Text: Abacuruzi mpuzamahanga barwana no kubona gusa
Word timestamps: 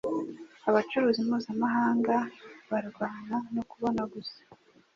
Abacuruzi 0.69 1.19
mpuzamahanga 1.27 2.15
barwana 2.69 3.37
no 3.53 3.63
kubona 3.69 4.01
gusa 4.13 4.39